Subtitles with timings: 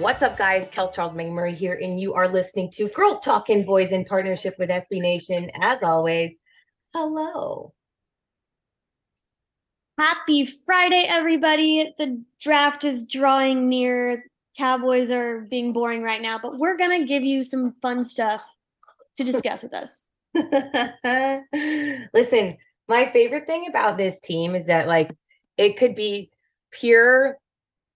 [0.00, 0.68] What's up, guys?
[0.68, 4.54] Kels Charles Megan Murray here, and you are listening to Girls Talking Boys in partnership
[4.58, 5.50] with SB Nation.
[5.58, 6.34] As always,
[6.92, 7.72] hello.
[9.98, 11.94] Happy Friday, everybody.
[11.96, 14.26] The draft is drawing near.
[14.58, 18.44] Cowboys are being boring right now, but we're going to give you some fun stuff
[19.14, 20.04] to discuss with us.
[22.12, 25.10] Listen, my favorite thing about this team is that, like,
[25.56, 26.30] it could be
[26.70, 27.38] pure,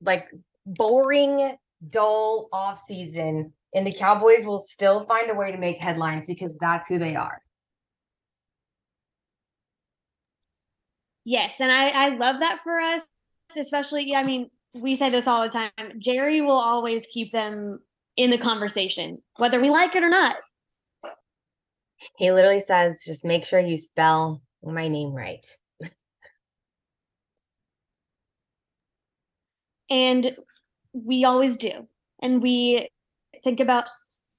[0.01, 0.31] like,
[0.65, 6.27] boring dull off season and the Cowboys will still find a way to make headlines
[6.27, 7.41] because that's who they are.
[11.25, 13.07] Yes, and I I love that for us,
[13.57, 15.71] especially Yeah, I mean, we say this all the time.
[15.99, 17.81] Jerry will always keep them
[18.17, 20.37] in the conversation whether we like it or not.
[22.17, 25.45] He literally says just make sure you spell my name right.
[29.91, 30.37] and
[30.93, 31.89] we always do.
[32.21, 32.89] And we
[33.43, 33.89] think about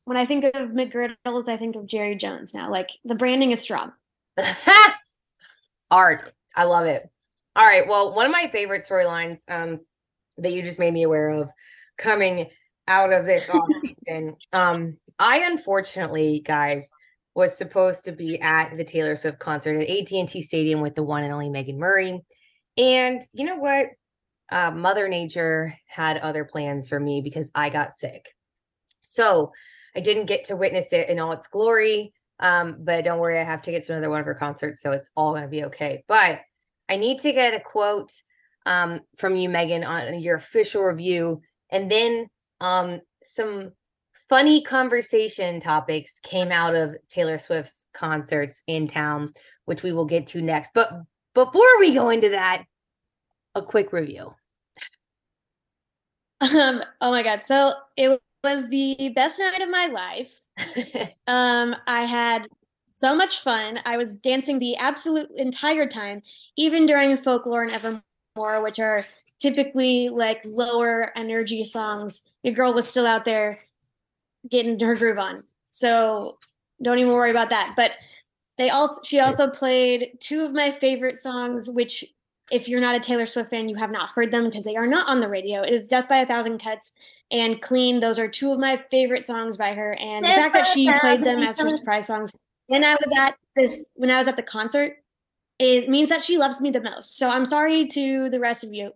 [0.06, 2.72] when I think of McGriddles, I think of Jerry Jones now.
[2.72, 3.92] Like the branding is strong.
[5.92, 6.34] Art.
[6.56, 7.10] I love it.
[7.56, 7.88] All right.
[7.88, 9.82] Well, one of my favorite storylines um,
[10.38, 11.50] that you just made me aware of
[11.98, 12.50] coming
[12.88, 14.36] out of this off season.
[14.54, 16.90] um, I unfortunately, guys,
[17.36, 21.24] was supposed to be at the Taylor Swift concert at AT&T Stadium with the one
[21.24, 22.22] and only Megan Murray.
[22.78, 23.88] And you know what?
[24.52, 28.36] Uh, Mother Nature had other plans for me because I got sick.
[29.02, 29.52] So
[29.96, 32.14] I didn't get to witness it in all its glory.
[32.40, 35.10] Um, but don't worry, I have tickets to another one of her concerts, so it's
[35.16, 36.04] all going to be okay.
[36.08, 36.42] But
[36.90, 38.12] I need to get a quote
[38.66, 42.28] um, from you, Megan, on your official review, and then
[42.60, 43.72] um, some
[44.28, 49.34] funny conversation topics came out of Taylor Swift's concerts in town,
[49.66, 50.72] which we will get to next.
[50.74, 50.92] But
[51.34, 52.64] before we go into that,
[53.56, 54.34] a quick review.
[56.42, 57.46] Um, oh my god.
[57.46, 60.46] So it was the best night of my life.
[61.28, 62.48] um, I had
[62.94, 63.80] so much fun.
[63.86, 66.22] I was dancing the absolute entire time,
[66.58, 69.06] even during folklore and evermore, which are
[69.40, 72.26] typically like lower energy songs.
[72.44, 73.60] Your girl was still out there
[74.50, 75.44] getting her groove on.
[75.70, 76.38] So
[76.82, 77.74] don't even worry about that.
[77.76, 77.92] But
[78.58, 82.06] they also she also played two of my favorite songs, which
[82.52, 84.88] if you're not a Taylor Swift fan, you have not heard them because they are
[84.88, 85.62] not on the radio.
[85.62, 86.94] It is Death by a Thousand Cuts
[87.32, 88.00] and Clean.
[88.00, 89.94] Those are two of my favorite songs by her.
[89.94, 92.32] And the fact that she played them as her surprise songs
[92.68, 94.98] when I was at this when I was at the concert
[95.60, 97.18] is means that she loves me the most.
[97.18, 98.92] So I'm sorry to the rest of you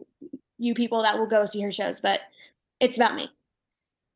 [0.57, 2.21] you people that will go see her shows, but
[2.79, 3.29] it's about me.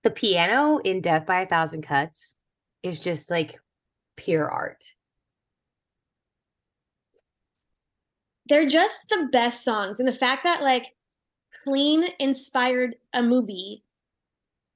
[0.03, 2.35] The piano in Death by a Thousand Cuts
[2.83, 3.59] is just like
[4.15, 4.83] pure art.
[8.49, 9.99] They're just the best songs.
[9.99, 10.87] And the fact that like
[11.63, 13.83] Clean inspired a movie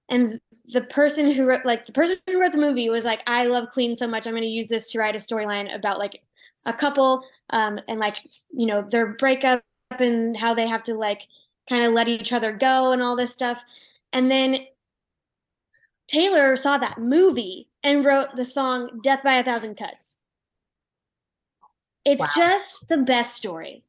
[0.09, 3.47] and the person who wrote like the person who wrote the movie was like, I
[3.47, 6.21] love Clean so much, I'm gonna use this to write a storyline about like
[6.65, 8.25] a couple um and like
[8.55, 9.61] you know their breakup
[9.99, 11.27] and how they have to like
[11.69, 13.63] kind of let each other go and all this stuff.
[14.11, 14.59] And then
[16.07, 20.19] Taylor saw that movie and wrote the song Death by a Thousand Cuts.
[22.05, 22.43] It's wow.
[22.43, 23.83] just the best story.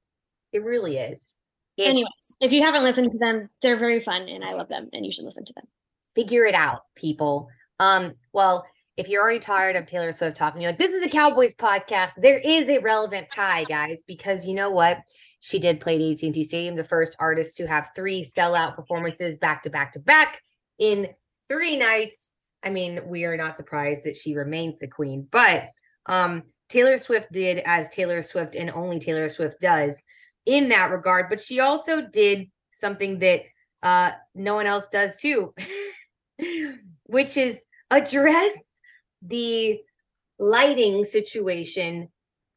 [0.52, 1.36] It really is.
[1.76, 4.88] It's, Anyways, if you haven't listened to them, they're very fun and I love them
[4.92, 5.66] and you should listen to them.
[6.14, 7.48] Figure it out, people.
[7.80, 8.64] Um, well,
[8.96, 12.12] if you're already tired of Taylor Swift talking, you're like, this is a Cowboys podcast.
[12.16, 14.98] There is a relevant tie, guys, because you know what?
[15.40, 19.64] She did play at AT&T Stadium, the first artist to have three sellout performances back
[19.64, 20.40] to back to back
[20.78, 21.08] in
[21.48, 22.34] three nights.
[22.62, 25.70] I mean, we are not surprised that she remains the queen, but
[26.06, 30.04] um, Taylor Swift did as Taylor Swift and only Taylor Swift does
[30.44, 33.42] in that regard, but she also did something that
[33.84, 35.54] uh, no one else does too,
[37.04, 38.54] which is address
[39.22, 39.78] the
[40.40, 42.08] lighting situation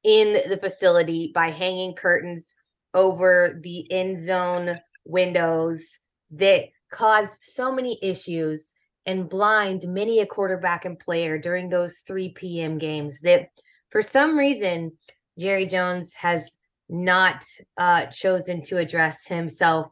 [0.04, 2.56] in the facility by hanging curtains
[2.96, 6.00] over the end zone windows
[6.32, 8.74] that caused so many issues
[9.06, 12.80] and blind many a quarterback and player during those 3 p.m.
[12.80, 13.50] games that
[13.98, 14.92] for some reason
[15.40, 16.56] Jerry Jones has
[16.88, 17.44] not
[17.80, 19.88] uh, chosen to address himself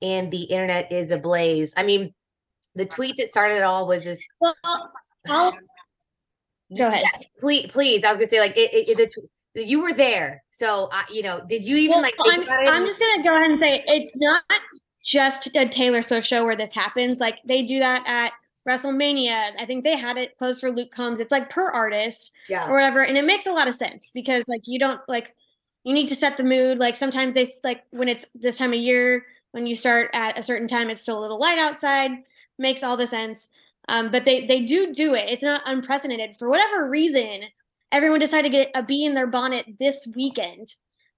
[0.00, 1.74] and the internet is ablaze.
[1.76, 2.14] I mean,
[2.74, 4.18] the tweet that started it all was this.
[4.40, 5.52] Well, I'll,
[6.74, 7.02] go ahead.
[7.02, 8.02] Yeah, please, please.
[8.02, 9.12] I was gonna say like it, it,
[9.54, 11.42] it, you were there, so uh, you know.
[11.46, 12.14] Did you even well, like?
[12.18, 14.42] I'm, I'm just gonna go ahead and say it's not
[15.04, 17.20] just a Taylor Swift show where this happens.
[17.20, 18.32] Like they do that at
[18.68, 19.52] WrestleMania.
[19.58, 21.20] I think they had it closed for Luke Combs.
[21.20, 22.66] It's like per artist yeah.
[22.66, 23.02] or whatever.
[23.02, 25.34] And it makes a lot of sense because like you don't like
[25.84, 26.78] you need to set the mood.
[26.78, 30.42] Like sometimes they like when it's this time of year, when you start at a
[30.42, 32.10] certain time, it's still a little light outside.
[32.58, 33.48] Makes all the sense.
[33.88, 35.24] Um, but they they do do it.
[35.28, 36.36] It's not unprecedented.
[36.36, 37.44] For whatever reason,
[37.90, 40.68] everyone decided to get a bee in their bonnet this weekend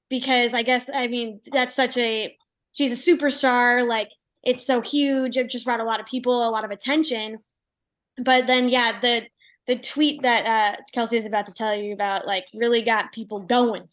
[0.08, 2.36] because I guess I mean that's such a
[2.72, 3.86] she's a superstar.
[3.86, 4.10] Like
[4.42, 5.36] it's so huge.
[5.36, 7.38] It just brought a lot of people, a lot of attention.
[8.18, 9.26] But then yeah, the
[9.66, 13.40] the tweet that uh, Kelsey is about to tell you about like really got people
[13.40, 13.88] going.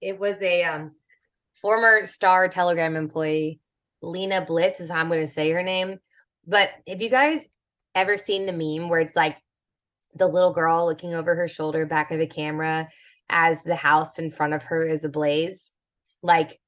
[0.00, 0.92] It was a um,
[1.60, 3.60] former Star Telegram employee,
[4.02, 5.98] Lena Blitz is how I'm going to say her name.
[6.46, 7.48] But have you guys
[7.94, 9.36] ever seen the meme where it's like
[10.14, 12.88] the little girl looking over her shoulder back of the camera
[13.28, 15.72] as the house in front of her is ablaze?
[16.22, 16.60] Like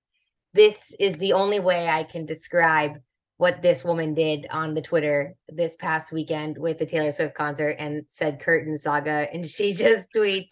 [0.52, 2.98] this is the only way I can describe
[3.42, 7.74] what this woman did on the Twitter this past weekend with the Taylor Swift concert
[7.76, 9.26] and said curtain saga.
[9.34, 10.46] And she just tweets,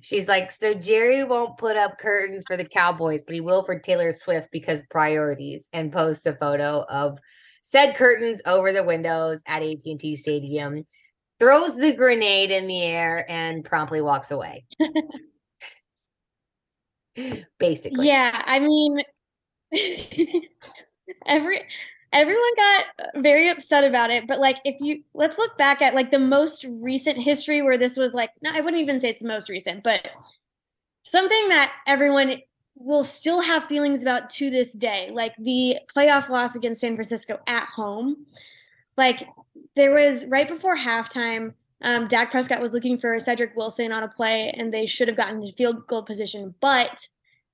[0.00, 3.80] she's like, So Jerry won't put up curtains for the Cowboys, but he will for
[3.80, 7.18] Taylor Swift because priorities and posts a photo of
[7.62, 10.86] said curtains over the windows at AT&T Stadium,
[11.40, 14.64] throws the grenade in the air and promptly walks away.
[17.58, 18.06] Basically.
[18.06, 18.98] Yeah, I mean
[21.26, 21.64] every
[22.14, 22.84] everyone got
[23.16, 26.64] very upset about it but like if you let's look back at like the most
[26.68, 29.82] recent history where this was like no i wouldn't even say it's the most recent
[29.82, 30.08] but
[31.02, 32.36] something that everyone
[32.76, 37.38] will still have feelings about to this day like the playoff loss against san francisco
[37.46, 38.26] at home.
[38.96, 39.28] Like
[39.74, 44.08] there was right before halftime um, Dak Prescott was looking for Cedric Wilson on a
[44.08, 47.08] play, and they should have gotten to field goal position, but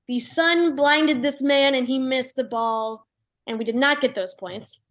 [0.06, 3.06] the sun blinded this man and he missed the ball,
[3.46, 4.82] and we did not get those points.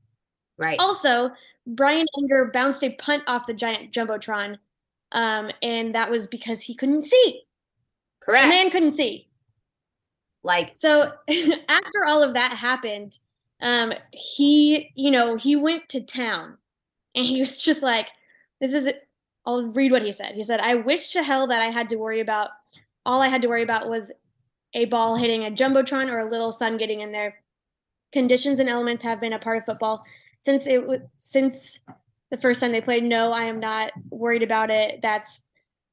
[0.57, 0.79] Right.
[0.79, 1.31] Also,
[1.65, 4.57] Bryan Anger bounced a punt off the giant jumbotron,
[5.11, 7.43] um, and that was because he couldn't see.
[8.21, 8.43] Correct.
[8.43, 9.27] The man couldn't see.
[10.43, 11.13] Like so,
[11.69, 13.19] after all of that happened,
[13.61, 16.57] um, he, you know, he went to town,
[17.15, 18.07] and he was just like,
[18.59, 18.91] "This is."
[19.45, 20.35] I'll read what he said.
[20.35, 22.51] He said, "I wish to hell that I had to worry about.
[23.05, 24.11] All I had to worry about was
[24.73, 27.41] a ball hitting a jumbotron or a little sun getting in there.
[28.11, 30.03] Conditions and elements have been a part of football
[30.39, 31.79] since it was since
[32.31, 33.03] the first time they played.
[33.03, 34.99] No, I am not worried about it.
[35.01, 35.47] That's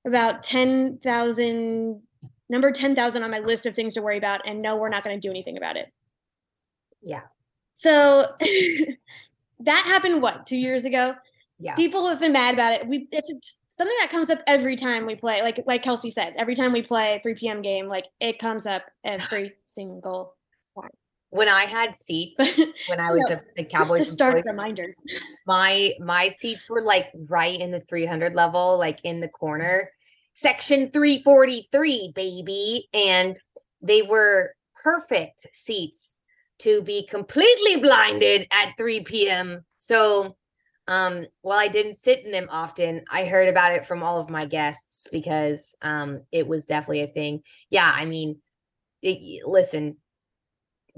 [0.07, 2.03] about ten thousand
[2.49, 4.43] number ten thousand on my list of things to worry about.
[4.47, 5.93] And no, we're not going to do anything about it.
[7.03, 7.23] Yeah.
[7.75, 8.27] So
[9.61, 11.15] that happened what two years ago.
[11.59, 11.75] Yeah.
[11.75, 12.87] People have been mad about it.
[12.87, 15.43] We it's, it's something that comes up every time we play.
[15.43, 17.62] Like like Kelsey said, every time we play 3 p.m.
[17.62, 20.36] game, like it comes up every single time.
[21.37, 22.38] When I had seats,
[22.87, 24.95] when I was know, a, a Cowboys, just to start employee, reminder,
[25.47, 29.90] my my seats were like right in the 300 level, like in the corner,
[30.35, 33.38] section 343, baby, and
[33.83, 36.16] they were perfect seats
[36.59, 39.64] to be completely blinded at 3 p.m.
[39.76, 40.37] So
[40.88, 44.31] um, while I didn't sit in them often, I heard about it from all of
[44.31, 47.43] my guests because um, it was definitely a thing.
[47.71, 48.40] Yeah, I mean,
[49.02, 49.97] it, listen,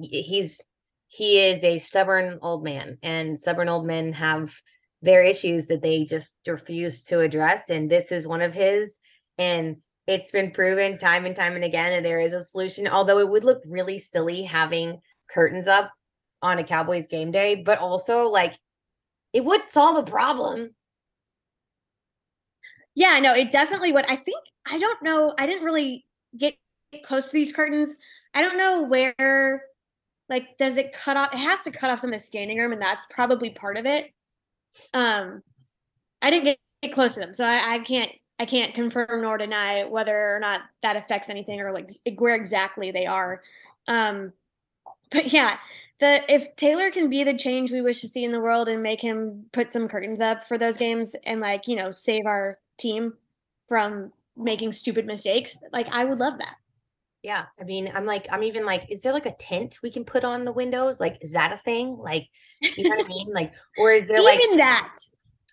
[0.01, 0.61] he's
[1.09, 4.55] he is a stubborn old man, and stubborn old men have
[5.01, 8.99] their issues that they just refuse to address, and this is one of his.
[9.39, 9.77] And
[10.07, 12.89] it's been proven time and time and again that there is a solution.
[12.89, 15.01] Although it would look really silly having
[15.31, 15.93] curtains up
[16.43, 18.59] on a Cowboys game day, but also like
[19.33, 20.71] it would solve a problem.
[22.95, 24.07] Yeah, no, it definitely would.
[24.07, 25.35] I think I don't know.
[25.39, 26.05] I didn't really
[26.37, 26.55] get
[27.05, 27.95] close to these curtains.
[28.35, 29.63] I don't know where
[30.29, 32.73] like does it cut off it has to cut off some of the standing room
[32.73, 34.13] and that's probably part of it.
[34.95, 35.43] Um
[36.21, 36.45] I didn't
[36.83, 40.39] get, close to them, so I, I can't I can't confirm nor deny whether or
[40.41, 43.43] not that affects anything or like where exactly they are.
[43.89, 44.33] Um
[45.11, 45.57] but yeah,
[46.01, 48.83] the if Taylor can be the change we wish to see in the world and
[48.83, 52.59] make him put some curtains up for those games and like you know save our
[52.79, 53.15] team
[53.69, 55.61] from making stupid mistakes.
[55.73, 56.57] Like I would love that.
[57.23, 57.47] Yeah.
[57.61, 60.25] I mean, I'm like, I'm even like, is there like a tint we can put
[60.25, 61.01] on the windows?
[61.01, 61.97] Like, is that a thing?
[61.99, 62.29] Like,
[62.61, 63.33] you know what I mean?
[63.33, 64.95] Like, or is there like even that?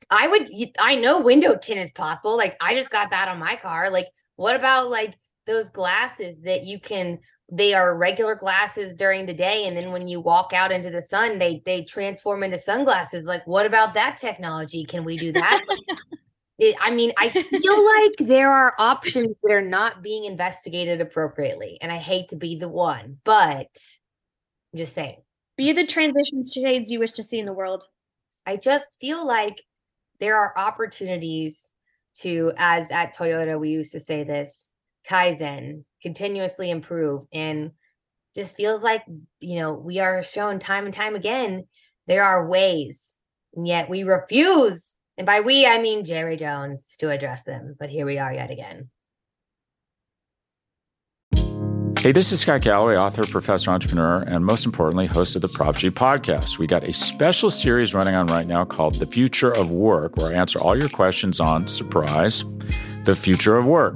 [0.10, 0.48] I would,
[0.80, 2.38] I know window tint is possible.
[2.38, 3.90] Like, I just got that on my car.
[3.90, 5.16] Like, what about like
[5.48, 7.20] those glasses that you can
[7.52, 11.02] they are regular glasses during the day and then when you walk out into the
[11.02, 15.64] sun they they transform into sunglasses like what about that technology can we do that
[15.70, 16.00] like,
[16.58, 21.78] it, i mean i feel like there are options that are not being investigated appropriately
[21.82, 23.70] and i hate to be the one but
[24.74, 25.18] i'm just saying.
[25.58, 27.86] Be the transition shades you wish to see in the world.
[28.46, 29.64] I just feel like
[30.20, 31.72] there are opportunities
[32.20, 34.70] to as at toyota we used to say this
[35.10, 37.72] kaizen continuously improve and
[38.36, 39.04] just feels like
[39.42, 41.66] you know we are shown time and time again
[42.08, 43.18] there are ways
[43.54, 47.90] and yet we refuse and by we i mean jerry jones to address them but
[47.90, 48.90] here we are yet again
[52.06, 55.76] Hey, this is Scott Galloway, author, professor, entrepreneur, and most importantly, host of the Prop
[55.76, 56.60] G podcast.
[56.60, 60.28] We got a special series running on right now called The Future of Work, where
[60.28, 62.46] I answer all your questions on surprise,
[63.06, 63.96] the future of work.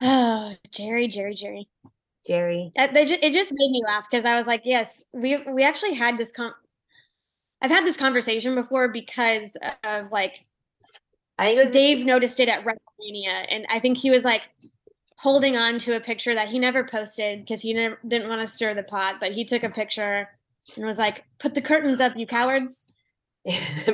[0.00, 1.68] Oh, Jerry, Jerry, Jerry.
[2.26, 2.72] Jerry.
[2.76, 6.18] Uh, it just made me laugh because I was like, yes, we we actually had
[6.18, 6.52] this con.
[7.62, 10.44] I've had this conversation before because of like,
[11.38, 14.48] I think it was Dave noticed it at WrestleMania, and I think he was like
[15.16, 18.46] holding on to a picture that he never posted because he never, didn't want to
[18.46, 20.28] stir the pot, but he took a picture
[20.76, 22.86] and was like, "Put the curtains up, you cowards."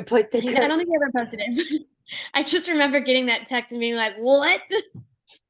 [0.06, 1.82] put the I don't think he ever posted it.
[2.34, 4.60] I just remember getting that text and being like, "What?"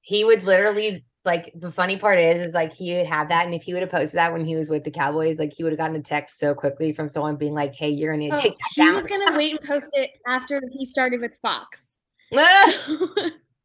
[0.06, 3.52] he would literally like the funny part is is like he would have that and
[3.56, 5.72] if he would have posted that when he was with the cowboys like he would
[5.72, 8.56] have gotten a text so quickly from someone being like hey you're gonna Oh, take
[8.56, 8.94] that he down.
[8.94, 11.98] was gonna wait and post it after he started with Fox.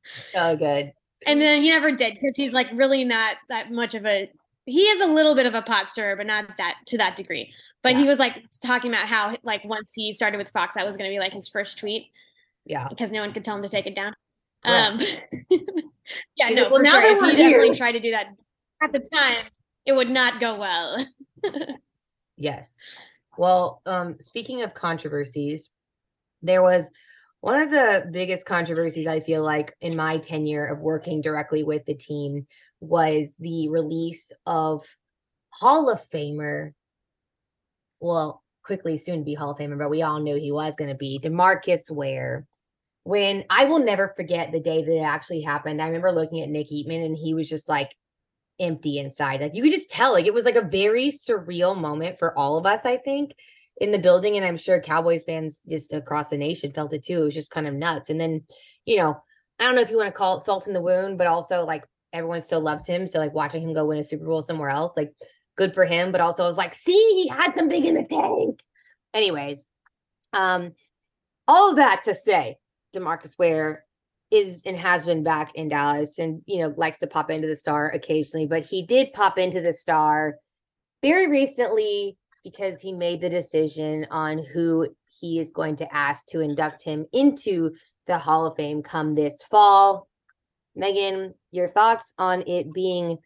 [0.04, 0.92] so good.
[1.28, 4.28] And then he never did because he's like really not that much of a
[4.66, 7.54] he is a little bit of a pot stirrer but not that to that degree.
[7.84, 10.98] But he was like talking about how like once he started with fox that was
[10.98, 12.08] to be like his first tweet
[12.66, 12.88] yeah.
[12.88, 14.16] because no one could tell him to take it down.
[14.66, 15.20] Right.
[15.52, 15.58] um
[16.36, 18.30] yeah no "Well, for sure if we're he definitely here." tried to do that
[18.82, 19.46] at the time
[19.86, 21.06] it would not go well
[22.42, 22.76] Yes.
[23.38, 25.70] Well, um, speaking of controversies,
[26.42, 26.90] there was
[27.42, 31.86] one of the biggest controversies I feel like in my tenure of working directly with
[31.86, 32.48] the team
[32.80, 34.84] was the release of
[35.52, 36.74] Hall of Famer.
[38.00, 40.90] Well, quickly soon to be Hall of Famer, but we all knew he was going
[40.90, 42.48] to be Demarcus Ware.
[43.04, 46.50] When I will never forget the day that it actually happened, I remember looking at
[46.50, 47.96] Nick Eatman and he was just like,
[48.62, 49.42] empty inside.
[49.42, 52.58] Like you could just tell, like it was like a very surreal moment for all
[52.58, 53.34] of us, I think,
[53.78, 54.38] in the building.
[54.38, 57.22] And I'm sure Cowboys fans just across the nation felt it too.
[57.22, 58.10] It was just kind of nuts.
[58.10, 58.44] And then,
[58.86, 59.22] you know,
[59.60, 61.66] I don't know if you want to call it salt in the wound, but also
[61.66, 63.08] like everyone still loves him.
[63.08, 65.12] So like watching him go win a Super Bowl somewhere else, like
[65.58, 66.12] good for him.
[66.12, 68.62] But also I was like, see, he had something in the tank.
[69.14, 69.66] Anyways,
[70.34, 70.74] um,
[71.48, 72.58] all that to say,
[72.94, 73.86] Demarcus Ware
[74.30, 77.56] is and has been back in Dallas and you know likes to pop into the
[77.56, 80.36] star occasionally but he did pop into the star
[81.02, 84.88] very recently because he made the decision on who
[85.20, 87.72] he is going to ask to induct him into
[88.08, 90.08] the Hall of Fame come this fall.
[90.76, 93.18] Megan, your thoughts on it being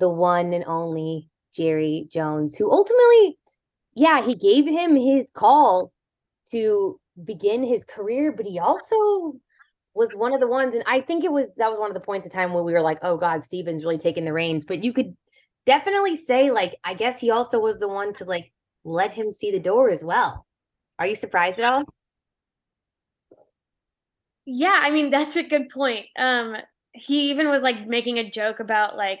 [0.00, 3.38] the one and only Jerry Jones who ultimately
[3.94, 5.92] yeah, he gave him his call
[6.50, 9.34] to begin his career but he also
[9.94, 12.00] was one of the ones, and I think it was that was one of the
[12.00, 14.64] points of time where we were like, oh God, Stephen's really taking the reins.
[14.64, 15.16] But you could
[15.66, 18.50] definitely say, like, I guess he also was the one to like
[18.82, 20.46] let him see the door as well.
[20.98, 21.84] Are you surprised at all?
[24.46, 26.54] yeah i mean that's a good point um
[26.94, 29.20] he even was like making a joke about like,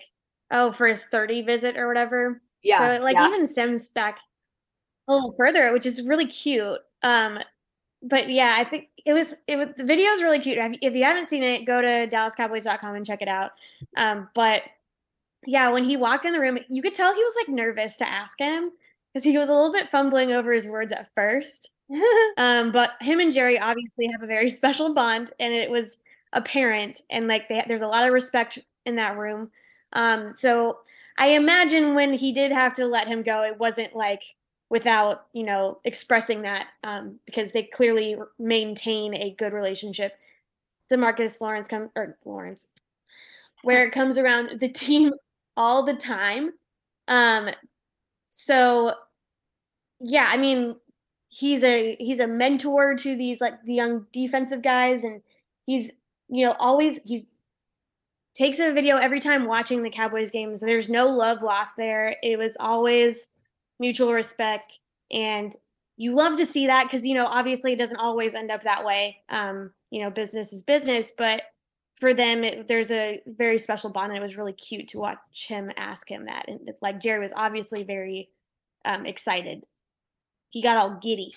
[0.50, 2.40] oh, for his 30 visit or whatever.
[2.62, 2.78] Yeah.
[2.78, 3.26] So it like yeah.
[3.26, 4.20] even stems back
[5.08, 6.78] a little further, which is really cute.
[7.02, 7.38] Um,
[8.04, 10.58] but yeah, I think it was it was the video is really cute.
[10.82, 13.52] If you haven't seen it, go to DallasCowboys.com and check it out.
[13.96, 14.62] Um, but
[15.46, 18.08] yeah, when he walked in the room, you could tell he was like nervous to
[18.08, 18.70] ask him
[19.12, 21.70] because he was a little bit fumbling over his words at first.
[22.36, 25.98] um, but him and Jerry obviously have a very special bond, and it was
[26.34, 27.00] apparent.
[27.10, 29.50] And like they, there's a lot of respect in that room.
[29.94, 30.78] Um, so
[31.18, 34.22] I imagine when he did have to let him go, it wasn't like
[34.70, 40.14] without you know expressing that um, because they clearly maintain a good relationship.
[40.92, 42.70] Demarcus Lawrence come or Lawrence,
[43.62, 45.12] where it comes around the team
[45.56, 46.52] all the time.
[47.08, 47.50] Um,
[48.30, 48.92] so
[50.00, 50.76] yeah, I mean,
[51.28, 55.22] he's a he's a mentor to these like the young defensive guys, and
[55.64, 55.94] he's
[56.28, 57.26] you know always he's
[58.34, 60.60] takes a video every time watching the Cowboys games.
[60.60, 62.16] There's no love lost there.
[62.22, 63.28] It was always
[63.78, 65.52] mutual respect, and
[65.96, 68.84] you love to see that because you know obviously it doesn't always end up that
[68.84, 69.18] way.
[69.28, 71.42] Um, you know, business is business, but
[71.96, 75.18] for them, it, there's a very special bond, and it was really cute to watch
[75.48, 76.46] him ask him that.
[76.48, 78.30] And like Jerry was obviously very
[78.84, 79.62] um, excited.
[80.50, 81.34] He got all giddy.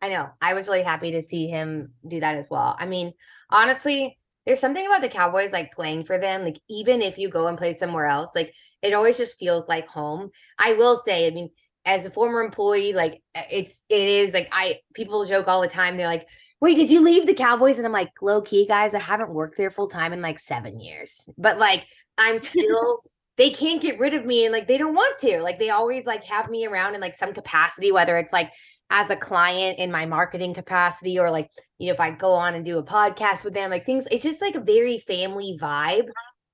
[0.00, 0.28] I know.
[0.40, 2.76] I was really happy to see him do that as well.
[2.78, 3.14] I mean,
[3.50, 6.44] honestly, there's something about the Cowboys like playing for them.
[6.44, 8.54] Like, even if you go and play somewhere else, like
[8.86, 10.30] it always just feels like home.
[10.58, 11.50] I will say, I mean,
[11.84, 15.68] as a former employee, like eh, it's it is like I people joke all the
[15.68, 15.96] time.
[15.96, 16.26] They're like,
[16.60, 17.78] wait, did you leave the Cowboys?
[17.78, 20.80] And I'm like, low key, guys, I haven't worked there full time in like seven
[20.80, 21.28] years.
[21.38, 21.86] But like
[22.18, 23.02] I'm still
[23.36, 25.40] they can't get rid of me and like they don't want to.
[25.40, 28.50] Like they always like have me around in like some capacity, whether it's like
[28.90, 32.54] as a client in my marketing capacity or like, you know, if I go on
[32.54, 36.08] and do a podcast with them, like things, it's just like a very family vibe.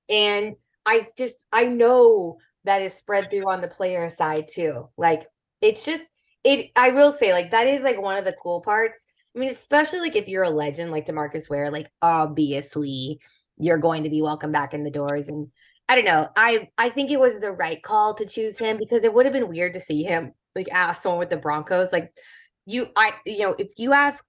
[0.09, 4.89] And I just I know that is spread through on the player side too.
[4.97, 5.27] Like
[5.61, 6.09] it's just
[6.43, 9.05] it I will say like that is like one of the cool parts.
[9.35, 13.19] I mean, especially like if you're a legend like Demarcus Ware, like obviously
[13.57, 15.47] you're going to be welcome back in the doors and
[15.89, 16.29] I don't know.
[16.35, 19.33] I I think it was the right call to choose him because it would have
[19.33, 21.91] been weird to see him like ask someone with the Broncos.
[21.91, 22.13] Like
[22.65, 24.23] you, I you know, if you ask,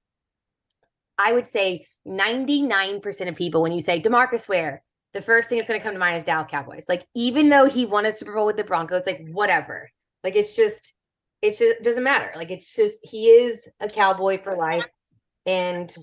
[1.19, 4.83] I would say 99% of people when you say Demarcus Ware,
[5.15, 6.85] the first thing that's gonna come to mind is Dallas Cowboys.
[6.89, 9.89] Like, even though he won a Super Bowl with the Broncos, like whatever.
[10.23, 10.93] Like it's just
[11.41, 12.31] it's just it doesn't matter.
[12.35, 14.87] Like it's just he is a cowboy for life
[15.47, 15.95] and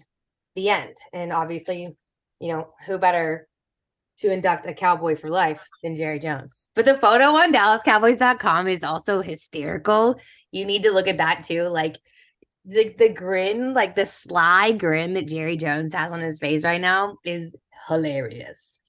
[0.55, 0.95] the end.
[1.13, 1.95] And obviously,
[2.39, 3.47] you know, who better
[4.19, 6.69] to induct a cowboy for life than Jerry Jones.
[6.75, 10.19] But the photo on DallasCowboys.com is also hysterical.
[10.51, 11.63] You need to look at that too.
[11.63, 11.97] Like
[12.63, 16.81] the the grin, like the sly grin that Jerry Jones has on his face right
[16.81, 17.55] now is
[17.87, 18.80] hilarious.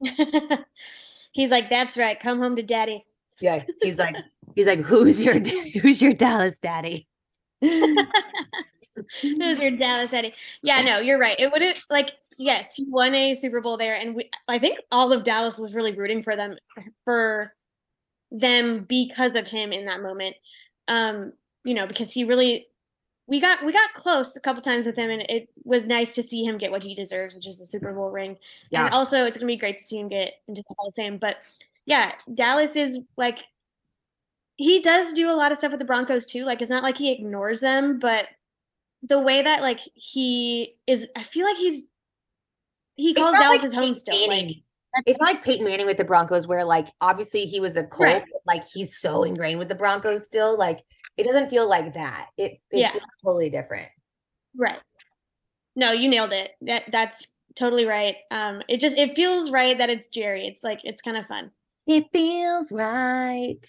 [1.32, 2.18] he's like, "That's right.
[2.18, 3.04] Come home to daddy."
[3.40, 4.16] Yeah, he's like,
[4.54, 5.38] he's like, "Who's your
[5.80, 7.06] who's your Dallas daddy?"
[9.22, 10.34] Who's your Dallas daddy?
[10.62, 11.38] Yeah, no, you're right.
[11.38, 14.78] It would have like yes, he won a Super Bowl there, and we, I think
[14.90, 16.56] all of Dallas was really rooting for them
[17.04, 17.54] for
[18.30, 20.36] them because of him in that moment.
[20.86, 21.32] Um,
[21.64, 22.68] you know, because he really
[23.28, 26.22] we got we got close a couple times with him, and it was nice to
[26.22, 28.38] see him get what he deserves, which is a Super Bowl ring.
[28.70, 28.86] Yeah.
[28.86, 31.18] And also, it's gonna be great to see him get into the Hall of Fame.
[31.18, 31.36] But
[31.84, 33.40] yeah, Dallas is like
[34.56, 36.44] he does do a lot of stuff with the Broncos too.
[36.44, 38.26] Like it's not like he ignores them, but
[39.02, 41.84] the way that like he is, I feel like he's
[42.96, 44.26] he calls Dallas like his home still.
[44.26, 44.56] Like
[45.06, 48.24] it's like Peyton Manning with the Broncos, where like obviously he was a Colt, right.
[48.46, 50.58] like he's so ingrained with the Broncos still.
[50.58, 50.80] Like
[51.18, 52.28] it doesn't feel like that.
[52.36, 52.92] It, it yeah.
[53.24, 53.88] totally different.
[54.56, 54.78] Right.
[55.76, 56.52] No, you nailed it.
[56.62, 58.16] That that's totally right.
[58.30, 60.46] Um, it just it feels right that it's Jerry.
[60.46, 61.50] It's like it's kind of fun.
[61.86, 63.64] It feels right.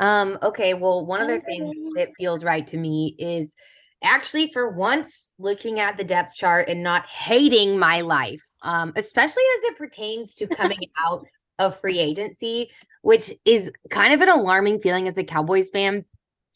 [0.00, 3.54] Um, okay, well, one other thing that feels right to me is
[4.02, 9.42] actually for once looking at the depth chart and not hating my life um, especially
[9.58, 11.26] as it pertains to coming out
[11.58, 12.70] of free agency,
[13.02, 16.04] which is kind of an alarming feeling as a Cowboys fan.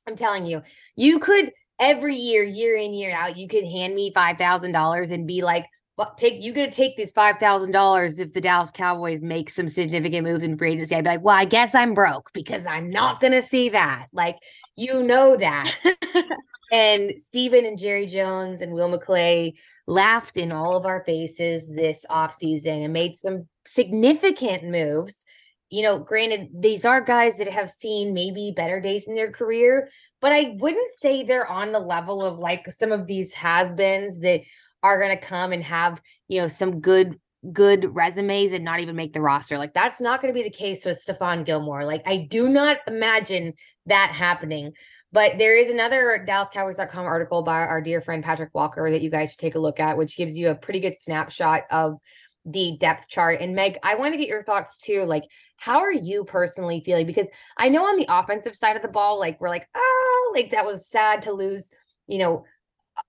[0.07, 0.63] I'm telling you,
[0.95, 5.11] you could every year, year in, year out, you could hand me five thousand dollars
[5.11, 5.67] and be like,
[5.99, 9.69] well, take you gonna take this five thousand dollars if the Dallas Cowboys make some
[9.69, 10.95] significant moves in free agency.
[10.95, 14.07] I'd be like, well, I guess I'm broke because I'm not gonna see that.
[14.13, 14.37] Like,
[14.77, 15.75] you know that.
[16.73, 19.55] and Stephen and Jerry Jones and Will McClay
[19.87, 25.25] laughed in all of our faces this offseason and made some significant moves.
[25.71, 29.89] You know, granted, these are guys that have seen maybe better days in their career,
[30.21, 34.21] but I wouldn't say they're on the level of like some of these has beens
[34.21, 34.43] that
[34.83, 37.19] are going to come and have, you know, some good
[37.53, 39.59] good resumes and not even make the roster.
[39.59, 41.85] Like that's not going to be the case with Stephon Gilmore.
[41.85, 43.55] Like I do not imagine
[43.87, 44.73] that happening.
[45.13, 49.31] But there is another DallasCowboys.com article by our dear friend Patrik Walker that you guys
[49.31, 51.99] should take a look at, which gives you a pretty good snapshot of
[52.47, 53.41] the depth chart.
[53.41, 55.03] And Meg, I want to get your thoughts too.
[55.05, 55.25] Like,
[55.57, 57.07] how are you personally feeling?
[57.07, 57.29] Because
[57.59, 60.65] I know on the offensive side of the ball, like we're like, oh, like that
[60.65, 61.71] was sad to lose,
[62.07, 62.45] you know,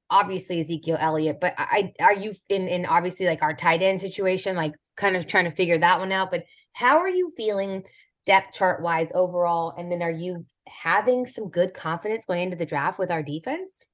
[0.10, 4.56] obviously Ezekiel Elliott, but I are you in in obviously like our tight end situation,
[4.56, 6.32] like kind of trying to figure that one out.
[6.32, 7.84] But how are you feeling
[8.26, 9.74] depth chart wise overall?
[9.78, 13.86] And then are you having some good confidence going into the draft with our defense?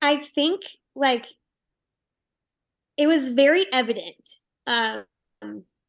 [0.00, 0.62] I think
[0.94, 1.26] like
[2.96, 5.04] it was very evident, um,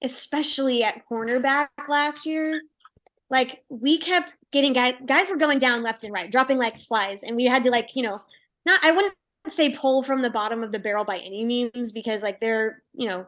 [0.01, 2.61] especially at cornerback last year.
[3.29, 7.23] Like we kept getting guys, guys were going down left and right, dropping like flies,
[7.23, 8.19] and we had to like you know,
[8.65, 9.13] not I wouldn't
[9.47, 13.07] say pull from the bottom of the barrel by any means because like they're you
[13.07, 13.25] know,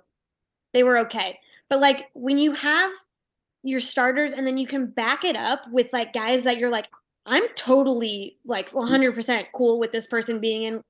[0.73, 2.91] they were okay, but like when you have
[3.63, 6.87] your starters and then you can back it up with like guys that you're like
[7.25, 10.81] I'm totally like 100% cool with this person being in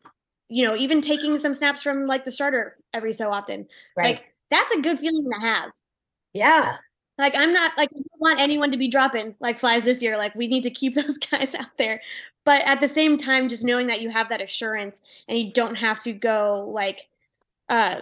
[0.50, 3.68] you know, even taking some snaps from like the starter every so often.
[3.98, 4.16] Right.
[4.16, 5.72] Like that's a good feeling to have.
[6.34, 6.78] Yeah.
[7.18, 10.18] Like I'm not like I don't want anyone to be dropping like flies this year.
[10.18, 12.02] Like we need to keep those guys out there.
[12.44, 15.76] But at the same time, just knowing that you have that assurance and you don't
[15.76, 17.08] have to go like
[17.70, 18.02] uh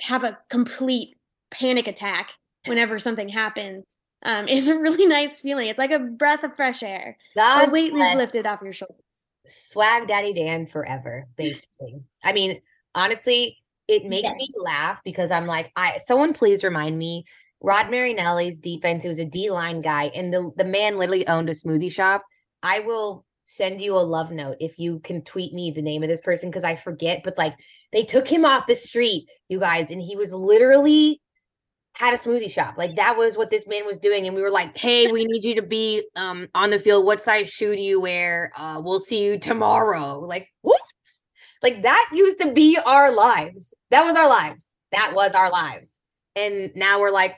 [0.00, 1.16] have a complete
[1.50, 2.32] panic attack
[2.66, 5.68] whenever something happens um, is a really nice feeling.
[5.68, 7.18] It's like a breath of fresh air.
[7.66, 9.05] The weight is lifted off your shoulders
[9.48, 12.02] swag daddy Dan forever, basically.
[12.22, 12.60] I mean,
[12.94, 14.36] honestly, it makes yes.
[14.36, 17.24] me laugh because I'm like, I someone please remind me.
[17.60, 21.48] Rod Marinelli's defense, it was a D line guy, and the, the man literally owned
[21.48, 22.22] a smoothie shop.
[22.62, 26.08] I will send you a love note if you can tweet me the name of
[26.08, 27.54] this person because I forget, but like
[27.92, 31.20] they took him off the street, you guys, and he was literally
[31.96, 32.74] had a smoothie shop.
[32.76, 34.26] Like that was what this man was doing.
[34.26, 37.06] And we were like, hey, we need you to be um on the field.
[37.06, 38.52] What size shoe do you wear?
[38.56, 40.20] Uh, we'll see you tomorrow.
[40.20, 40.80] Like, what?
[41.62, 43.72] Like that used to be our lives.
[43.90, 44.66] That was our lives.
[44.92, 45.98] That was our lives.
[46.36, 47.34] And now we're like,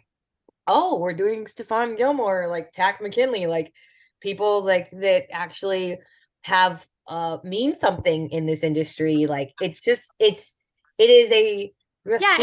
[0.67, 3.73] oh, we're doing Stephon Gilmore, like Takk McKinley, like
[4.21, 5.99] people like that actually
[6.43, 9.27] have uh mean something in this industry.
[9.27, 10.57] Like it's just it's
[10.99, 11.73] it is a
[12.05, 12.39] yeah,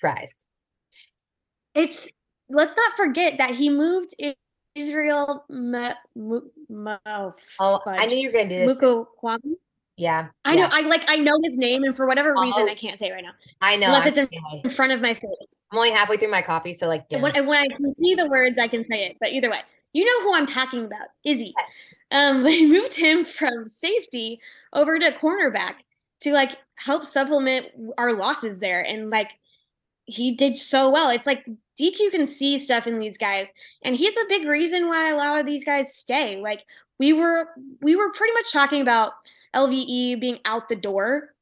[0.00, 0.46] prize
[1.74, 2.10] it's
[2.48, 4.14] let's not forget that he moved
[4.74, 5.44] Israel.
[5.48, 5.92] Ma,
[7.06, 8.78] oh, oh I knew you were gonna do this.
[8.78, 9.06] Muko
[9.96, 10.62] Yeah, I yeah.
[10.62, 10.68] know.
[10.72, 11.04] I like.
[11.08, 13.32] I know his name, and for whatever reason, I can't say it right now.
[13.60, 14.28] I know, unless it's in,
[14.62, 15.64] in, front of my face.
[15.70, 17.04] I'm only halfway through my copy, so like.
[17.10, 19.16] When, when, I can see the words, I can say it.
[19.20, 19.58] But either way,
[19.92, 21.54] you know who I'm talking about, Izzy.
[22.10, 24.40] Um, they moved him from safety
[24.72, 25.74] over to cornerback
[26.20, 27.66] to like help supplement
[27.98, 29.30] our losses there, and like
[30.06, 31.10] he did so well.
[31.10, 31.46] It's like
[31.80, 35.38] DQ can see stuff in these guys, and he's a big reason why a lot
[35.38, 36.40] of these guys stay.
[36.40, 36.64] Like
[36.98, 37.48] we were,
[37.80, 39.12] we were pretty much talking about
[39.54, 41.34] LVE being out the door.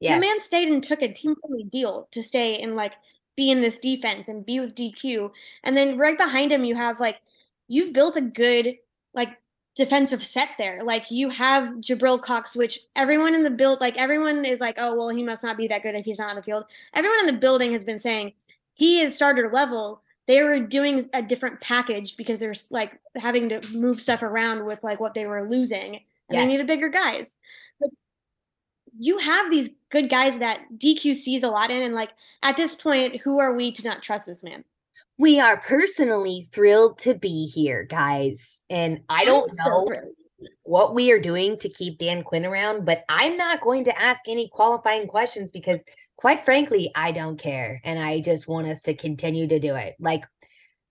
[0.00, 2.92] Yeah, the man stayed and took a team friendly deal to stay and like
[3.36, 5.30] be in this defense and be with DQ.
[5.62, 7.18] And then right behind him, you have like
[7.68, 8.76] you've built a good
[9.14, 9.38] like
[9.76, 10.80] defensive set there.
[10.82, 14.94] Like you have Jabril Cox, which everyone in the build, like everyone is like, oh
[14.94, 16.64] well, he must not be that good if he's not on the field.
[16.92, 18.32] Everyone in the building has been saying
[18.74, 20.02] he is starter level.
[20.26, 24.82] They were doing a different package because they're like having to move stuff around with
[24.82, 26.42] like what they were losing, and yes.
[26.42, 27.36] they needed bigger guys.
[27.80, 27.90] But
[28.98, 32.10] you have these good guys that DQ sees a lot in, and like
[32.42, 34.64] at this point, who are we to not trust this man?
[35.16, 38.64] We are personally thrilled to be here, guys.
[38.68, 40.00] And I don't I'm know so
[40.64, 44.22] what we are doing to keep Dan Quinn around, but I'm not going to ask
[44.26, 45.84] any qualifying questions because
[46.24, 47.82] quite frankly, I don't care.
[47.84, 49.94] And I just want us to continue to do it.
[50.00, 50.24] Like,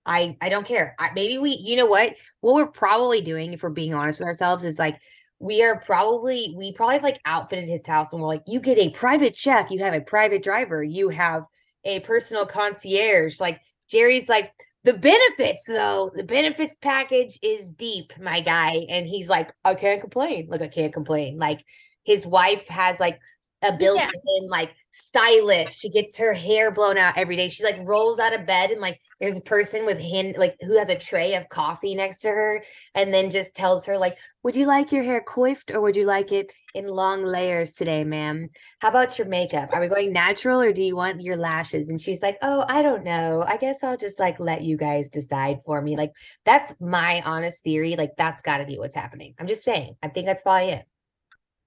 [0.06, 0.94] I I don't care.
[1.00, 2.14] I, maybe we, you know what?
[2.42, 5.00] What we're probably doing, if we're being honest with ourselves, is like
[5.40, 8.78] we are probably we probably have like outfitted his house and we're like, you get
[8.78, 11.46] a private chef, you have a private driver, you have
[11.84, 13.40] a personal concierge.
[13.40, 14.52] Like Jerry's like,
[14.84, 18.86] the benefits though, the benefits package is deep, my guy.
[18.88, 20.46] And he's like, I can't complain.
[20.48, 21.40] Like, I can't complain.
[21.40, 21.66] Like
[22.04, 23.20] his wife has like
[23.64, 24.10] a built-in
[24.44, 24.50] yeah.
[24.50, 25.80] like stylist.
[25.80, 27.50] She gets her hair blown out every day.
[27.50, 30.78] She like rolls out of bed and like there's a person with hand like who
[30.78, 34.56] has a tray of coffee next to her and then just tells her like, "Would
[34.56, 38.50] you like your hair coiffed or would you like it in long layers today, ma'am?
[38.80, 39.70] How about your makeup?
[39.74, 42.82] Are we going natural or do you want your lashes?" And she's like, "Oh, I
[42.82, 43.44] don't know.
[43.48, 46.12] I guess I'll just like let you guys decide for me." Like
[46.46, 47.96] that's my honest theory.
[47.96, 49.34] Like that's got to be what's happening.
[49.40, 49.96] I'm just saying.
[50.04, 50.86] I think that's probably it.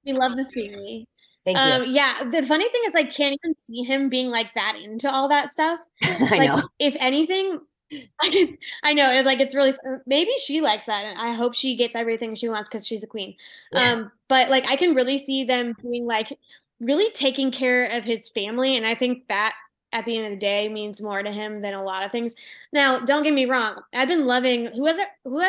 [0.05, 1.09] We love the theory.
[1.47, 1.65] Thank you.
[1.65, 2.25] Um, yeah.
[2.25, 5.53] The funny thing is, I can't even see him being like that into all that
[5.53, 5.81] stuff.
[6.03, 6.69] I like, know.
[6.81, 7.61] if anything,
[8.21, 9.73] I know it's like it's really
[10.07, 13.07] maybe she likes that, and I hope she gets everything she wants because she's a
[13.07, 13.37] queen.
[13.73, 13.93] Yeah.
[13.93, 16.37] Um, but like I can really see them being like
[16.81, 19.55] really taking care of his family, and I think that
[19.93, 22.35] at the end of the day means more to him than a lot of things.
[22.73, 25.41] Now, don't get me wrong, I've been loving who was it who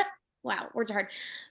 [0.47, 1.07] wow words are hard.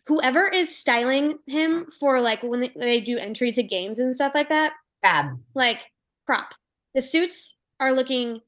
[0.07, 4.33] Whoever is styling him for like when they, they do entry to games and stuff
[4.35, 5.39] like that, Fab.
[5.55, 5.93] like
[6.27, 6.59] props.
[6.95, 8.41] The suits are looking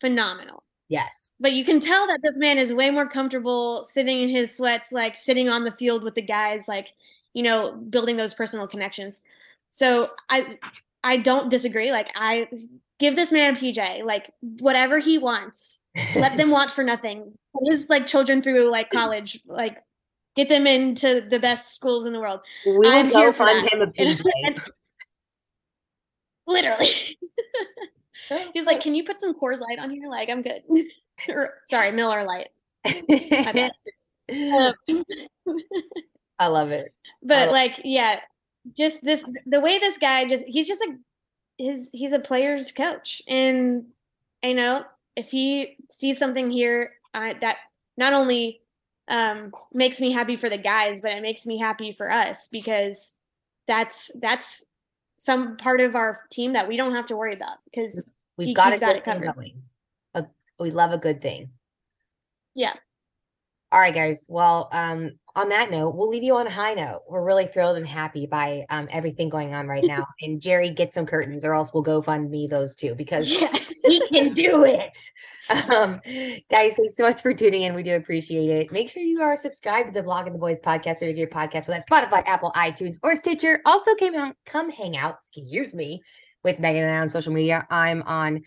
[0.00, 1.30] phenomenal Yes.
[1.40, 4.92] but you can tell that this man is way more comfortable sitting in his sweats
[4.92, 6.88] like sitting on the field with the guys like
[7.32, 9.22] you know building those personal connections
[9.70, 10.58] so i
[11.02, 12.46] i don't disagree like i
[12.98, 15.82] give this man a pj like whatever he wants
[16.16, 19.78] let them want for nothing Put his like children through like college like
[20.36, 22.40] get them into the best schools in the world.
[22.66, 24.60] We will I'm go here for him a And- PJ.
[26.46, 27.18] literally.
[28.54, 30.06] He's like can you put some Coors light on here?
[30.08, 30.62] Like i'm good.
[31.28, 32.48] Or sorry miller light
[34.32, 34.72] Um,
[36.38, 36.92] I love it.
[37.22, 38.20] but love- like yeah
[38.78, 40.96] just this the way this guy just he's just a
[41.58, 43.20] his he's a player's coach.
[43.28, 43.86] And
[44.42, 44.84] you know
[45.16, 47.56] if he sees something here uh, that
[47.98, 48.61] not only
[49.08, 53.14] um makes me happy for the guys but it makes me happy for us because
[53.66, 54.64] that's that's
[55.16, 58.54] some part of our team that we don't have to worry about because We've He-
[58.54, 59.34] got got good it thing covered.
[59.34, 59.62] going.
[60.14, 60.24] A,
[60.58, 61.50] we love a good thing.
[62.54, 62.72] Yeah.
[63.70, 64.24] All right, guys.
[64.28, 67.02] Well, um, on that note, we'll leave you on a high note.
[67.08, 70.06] We're really thrilled and happy by um everything going on right now.
[70.22, 73.52] and Jerry, get some curtains, or else we'll go fund me those two because yeah
[73.84, 74.98] we can do it.
[75.68, 76.00] Um,
[76.50, 77.74] guys, thanks so much for tuning in.
[77.74, 78.72] We do appreciate it.
[78.72, 81.28] Make sure you are subscribed to the Blogging the Boys podcast where you get your
[81.28, 83.60] podcast with Spotify, Apple, iTunes, or Stitcher.
[83.66, 86.02] Also, came out, come hang out, excuse me,
[86.44, 87.66] with Megan and I on social media.
[87.70, 88.42] I'm on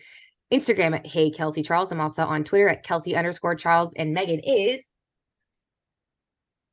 [0.52, 1.92] Instagram at Hey Kelsey Charles.
[1.92, 3.92] I'm also on Twitter at Kelsey underscore Charles.
[3.94, 4.88] And Megan is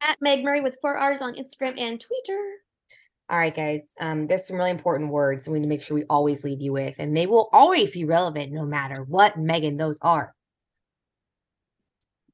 [0.04, 2.56] at meg murray with four r's on instagram and twitter
[3.30, 3.96] all right, guys.
[4.00, 6.74] Um, there's some really important words we need to make sure we always leave you
[6.74, 10.36] with, and they will always be relevant no matter what, Megan, those are.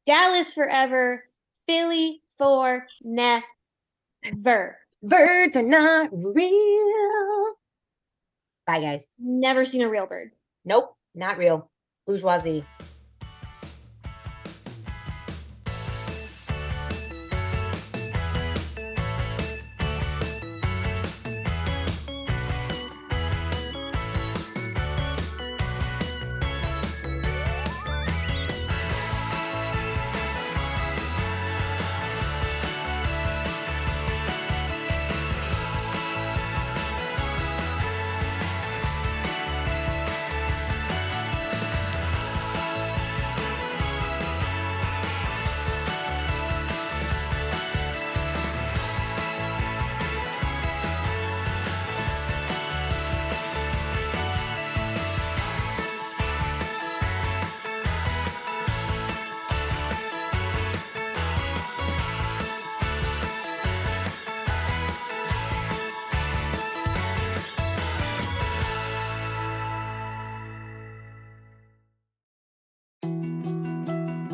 [0.05, 1.25] dallas forever
[1.67, 3.43] philly for never
[5.01, 7.53] Birds are not real.
[8.67, 9.05] Bye, guys.
[9.17, 10.31] Never seen a real bird.
[10.65, 11.71] Nope, not real.
[12.05, 12.65] Bourgeoisie.